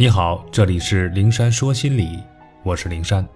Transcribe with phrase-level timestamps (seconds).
[0.00, 2.22] 你好，这里是灵山说心理，
[2.62, 3.28] 我是灵山，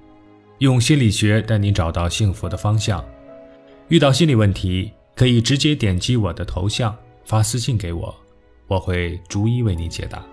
[0.59, 3.05] 用心理学带你找到幸福的方向。
[3.89, 8.15] 遇到心理问题，可以直接点击我的头像发私信给我，
[8.69, 10.25] 我会逐一为你解答。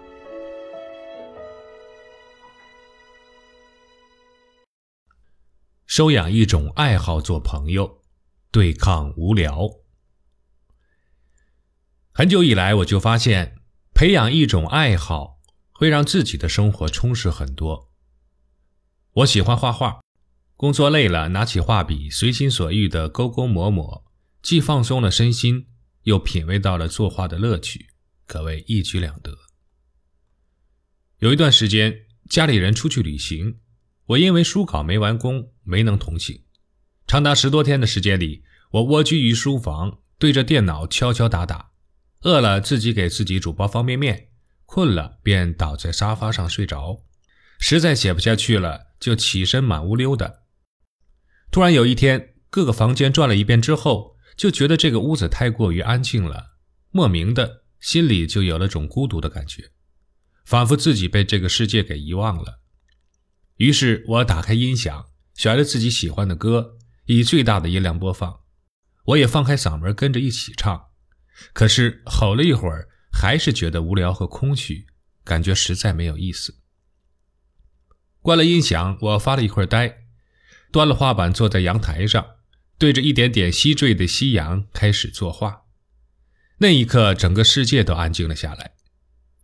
[5.88, 8.02] 收养一种爱好做朋友，
[8.52, 9.68] 对抗无聊。
[12.11, 13.55] 很久以来，我就发现，
[13.96, 15.39] 培养一种爱好。
[15.80, 17.90] 会让自己的生活充实很多。
[19.13, 20.02] 我喜欢画画，
[20.58, 24.04] 工作累了，拿起画笔，随心所欲地勾勾抹抹，
[24.41, 25.68] 既放松了身心，
[26.04, 27.88] 又品味到了作画的乐趣，
[28.27, 29.38] 可谓一举两得。
[31.20, 33.59] 有一段时间，家里人出去旅行，
[34.07, 36.43] 我因为书稿没完工，没能同行。
[37.07, 41.71] 长达十多天的时间里，我蜗居于书房，对着电脑敲敲打打，
[42.23, 44.29] 饿了自己给自己煮包方便面。
[44.72, 47.04] 困了便倒在沙发上睡着，
[47.60, 50.32] 实在写不下去了，就起身满屋溜达。
[51.49, 56.52] 突然有一天，各个房间转了一遍之后，就觉得这个屋子太过于安静了，
[56.91, 59.71] 莫名的心里就有了种孤独的感觉，
[60.46, 62.60] 仿佛自己被这个世界给遗忘了。
[63.55, 68.41] 于是我打开音响，选了自己喜欢的歌，以最大的音量播放，
[69.06, 70.90] 我也放开嗓门跟着一起唱。
[71.53, 72.88] 可是吼了一会儿。
[73.12, 74.88] 还是觉得无聊和空虚，
[75.24, 76.56] 感觉实在没有意思。
[78.22, 80.03] 关了音响，我发了一会儿呆，
[80.72, 82.35] 端了画板，坐在阳台上，
[82.78, 85.63] 对着一点点西坠的夕阳开始作画。
[86.59, 88.74] 那一刻，整个世界都安静了下来，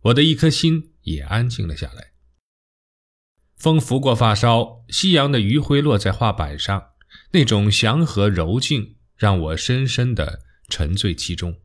[0.02, 2.12] 我的一颗心也安静了下来。
[3.56, 6.90] 风拂过发梢，夕阳的余晖落在画板上，
[7.32, 11.58] 那种祥和柔静，让我深深的沉醉其中。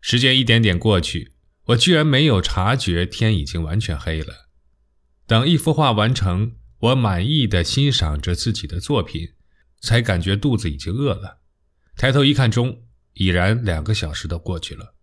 [0.00, 1.32] 时间一点点过去，
[1.66, 4.48] 我居然没有察觉天已经完全黑了。
[5.26, 9.34] 等一幅画完成，我满意的欣赏着自己的作品，
[9.80, 11.40] 才感觉肚子已经饿了。
[11.96, 14.94] 抬头一看钟，已然两个小时都过去了。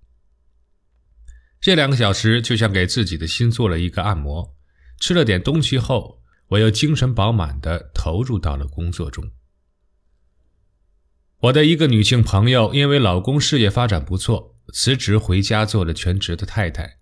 [1.62, 4.56] 这两个小时就像给自己的心做了一个按摩。
[5.00, 9.32] 吃了点东西后，我又精神饱满的投入到了工作中。
[11.40, 14.57] 我的一个女性朋友因为老公事业发展不错。
[14.74, 16.98] 辞职回家做了全职的太太，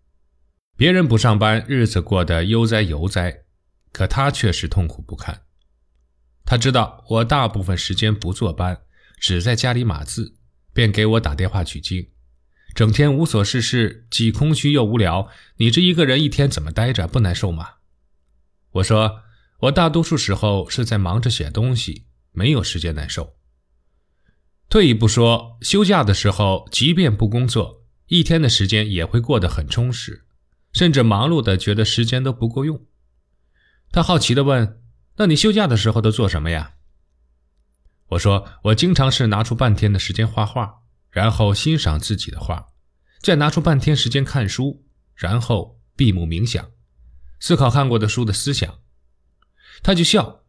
[0.77, 3.43] 别人不上班，日子过得悠哉悠哉，
[3.91, 5.41] 可她却是痛苦不堪。
[6.45, 8.81] 她知道我大部分时间不坐班，
[9.19, 10.37] 只在家里码字，
[10.73, 12.07] 便给我打电话取经，
[12.75, 15.27] 整天无所事事，既空虚又无聊。
[15.57, 17.69] 你这一个人一天怎么待着，不难受吗？
[18.73, 19.23] 我说，
[19.61, 23.37] 我大多数时候是在忙着写东西，没有时间难受。
[24.69, 30.25] 退一步说，休假的时候，即便不工作，一天的时间也会过得很充实，
[30.73, 32.85] 甚至忙碌的觉得时间都不够用。
[33.91, 34.81] 他好奇地问
[35.17, 36.73] ：“那你休假的时候都做什么呀？”
[38.09, 42.67] 我说：“我经常是拿出半天的时间画画，然后欣赏自己的画，
[43.21, 44.83] 再拿出半天时间看书，
[45.13, 46.71] 然后闭目冥想，
[47.39, 48.79] 思考看过的书的思想。”
[49.81, 50.43] 他就笑：“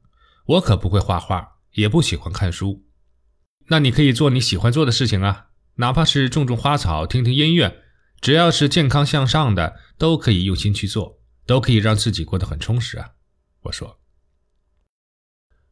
[0.47, 2.83] 我可不会画画，也不喜欢看书。”
[3.69, 5.47] 那你可以做你喜欢做的事情啊，
[5.77, 7.83] 哪怕是种种花草、听听音乐，
[8.21, 13.11] 只要是健康向上的，都可以用心去做，都可以让自己过得很充实啊。
[13.63, 13.99] 我说。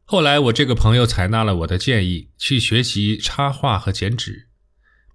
[0.03, 4.49] 后来我这个朋友采纳了我的建议，去学习插画和剪纸，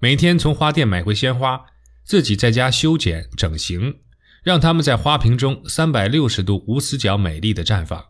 [0.00, 1.66] 每天从花店买回鲜花，
[2.04, 4.00] 自己在家修剪整形，
[4.42, 8.06] 让它们在花瓶中三百六十度无死角美丽的绽放，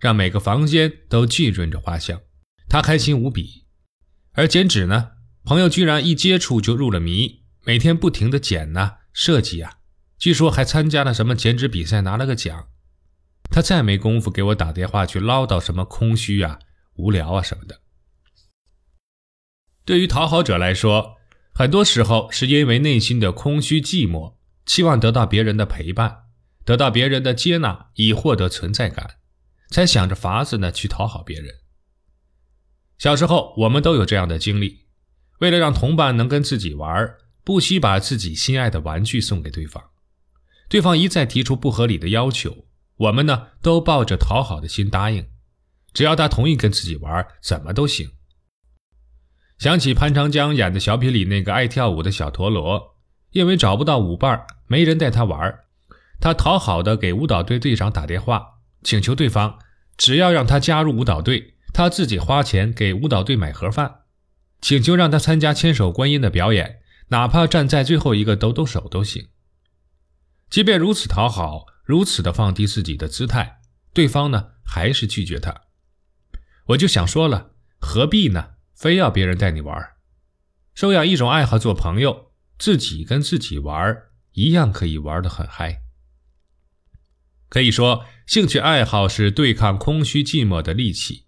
[0.00, 2.20] 让每个房间都浸润着花香，
[2.68, 3.63] 他开心无比。
[4.34, 5.12] 而剪纸呢，
[5.44, 9.78] 朋友居然一接触就入了迷，每天不停的剪呐，设计啊，
[10.18, 12.68] 据说还参加了什么剪纸比赛，拿了个奖。
[13.50, 16.58] 他再没工夫给我打电话去唠叨什么空虚啊、
[16.94, 17.80] 无聊啊什么的。
[19.84, 21.16] 对于讨好者来说，
[21.54, 24.34] 很多时候是因为内心的空虚寂寞，
[24.66, 26.24] 期望得到别人的陪伴，
[26.64, 29.18] 得到别人的接纳，以获得存在感，
[29.70, 31.54] 才想着法子呢去讨好别人。
[32.98, 34.86] 小时候，我们都有这样的经历：
[35.40, 39.82] 为了让同伴能跟自己玩，不惜把自己心爱的玩具送给对方。
[40.68, 45.26] 对方一再提出不合理的要求，我们呢都抱着讨好的心答应，
[45.92, 48.10] 只要他同意跟自己玩，怎么都行。
[49.58, 52.96] 想起潘长江演的小品里那个爱跳舞的小陀螺，
[53.30, 55.60] 因为找不到舞伴，没人带他玩，
[56.20, 59.58] 他讨好的给舞蹈队队长打电话，请求对方
[59.96, 61.53] 只要让他加入舞蹈队。
[61.74, 64.02] 他自己花钱给舞蹈队买盒饭，
[64.60, 69.28] 请求让他参加千手观音的表演，哪怕站在最后一个抖抖手都行。
[70.48, 73.60] 即便如此讨好，如此的放低自己的姿态，
[73.92, 75.62] 对方呢还是拒绝他。
[76.66, 77.50] 我就想说了，
[77.80, 78.50] 何必呢？
[78.76, 79.76] 非要别人带你玩？
[80.74, 85.82] 收养一种爱好做朋友，自己跟自己玩一样可以玩得很嗨。
[87.48, 91.23] 可以说，兴趣爱好是对抗空虚寂寞的利器，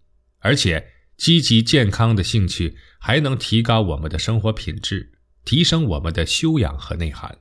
[0.46, 7.38] 而且积极健康的兴趣还能提高我们的生活品质，提升我们的修养和内涵，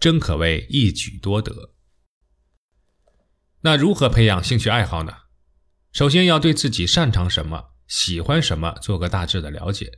[0.00, 1.74] 真可谓一举多得。
[3.60, 5.12] 那如何培养兴趣爱好呢？
[5.92, 9.92] 首先要对自己擅长什么、喜欢什么做个大致的了解，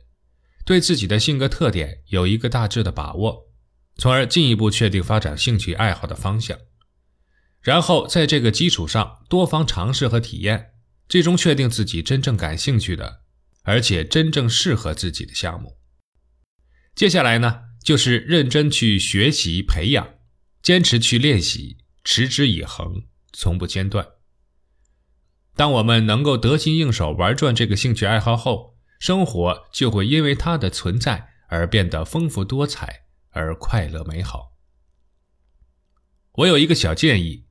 [0.65, 3.47] 对自己的性格特点有一个大致的把握，
[3.95, 6.59] 从而进一步确定发展兴趣爱好的方向。
[7.61, 10.68] 然后在这个基础上多方尝试和体验，
[11.09, 13.23] 最终确定自己真正感兴趣的，
[13.63, 15.79] 而且真正适合自己的项目。
[16.95, 20.07] 接下来呢，就是认真去学习培养，
[20.61, 23.03] 坚持去练习，持之以恒，
[23.33, 24.07] 从不间断。
[25.55, 34.53] 当我们能够得心应手玩转这个兴趣爱好后，生活就会因为它的存在而变得丰富多彩而快乐美好。
[36.33, 37.47] 我有一个小建议。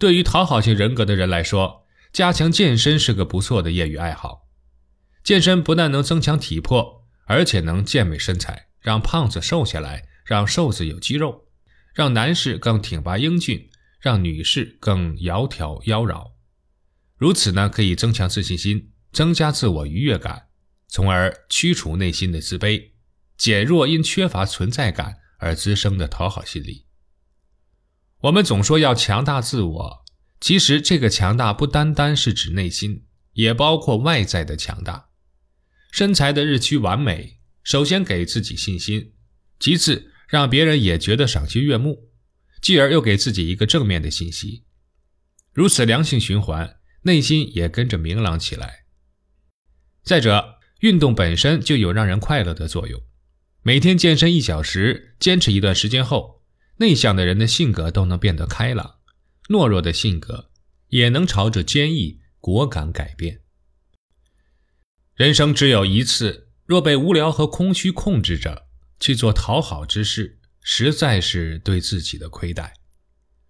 [0.00, 1.81] 对于讨好型人格的人来说，
[2.12, 4.48] 加强健身是个不错的业余爱好。
[5.24, 11.46] 健身不但能增强体魄，而且能健美身材，让胖子瘦下来，让瘦子有肌肉，
[11.94, 13.70] 让男士更挺拔英俊，
[14.00, 16.32] 让女士更窈窕妖娆。
[17.16, 20.48] 如此呢，可以增强自信心，增加自我愉悦感，
[20.88, 22.90] 从而驱除内心的自卑，
[23.38, 26.86] 减弱因缺乏存在感而滋生的讨好心理。
[28.22, 30.01] 我们总说要强大自我，
[30.42, 33.04] 其实这个强大不单单是指内心，
[33.34, 35.10] 也包括外在的强大。
[35.92, 39.12] 身材的日趋完美，首先给自己信心，
[39.60, 42.10] 其次让别人也觉得赏心悦目，
[42.60, 44.64] 继而又给自己一个正面的信息，
[45.52, 48.86] 如此良性循环，内心也跟着明朗起来。
[50.02, 53.00] 再者，运动本身就有让人快乐的作用，
[53.62, 56.42] 每天健身一小时，坚持一段时间后。
[56.78, 58.96] 内向的人的性格都能变得开朗，
[59.48, 60.50] 懦弱的性格
[60.88, 63.40] 也能朝着坚毅果敢改变。
[65.14, 68.66] 人生只有一次，若被无聊和空虚控制着
[68.98, 72.74] 去做讨好之事，实在是对自己的亏待。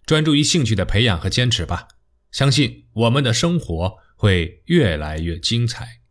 [0.05, 1.87] 专注于兴趣的培养和坚持吧，
[2.31, 6.02] 相信我们的生活会越来越精彩。